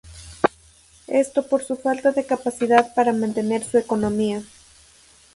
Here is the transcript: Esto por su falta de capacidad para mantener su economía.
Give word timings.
Esto 1.05 1.45
por 1.47 1.63
su 1.63 1.75
falta 1.75 2.11
de 2.11 2.25
capacidad 2.25 2.91
para 2.95 3.13
mantener 3.13 3.63
su 3.63 3.77
economía. 3.77 4.41